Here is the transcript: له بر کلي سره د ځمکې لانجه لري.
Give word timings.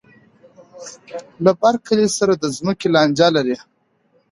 له 1.43 1.51
بر 1.61 1.75
کلي 1.85 2.07
سره 2.17 2.33
د 2.37 2.43
ځمکې 2.57 2.87
لانجه 2.95 3.27
لري. 3.35 3.57